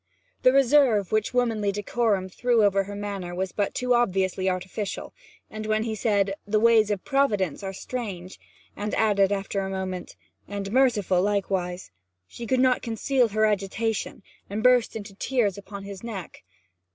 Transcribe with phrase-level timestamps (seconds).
[0.41, 5.13] The reserve which womanly decorum threw over her manner was but too obviously artificial,
[5.47, 8.39] and when he said 'the ways of Providence are strange,'
[8.75, 10.15] and added after a moment,
[10.47, 11.91] 'and merciful likewise,'
[12.25, 16.41] she could not conceal her agitation, and burst into tears upon his neck.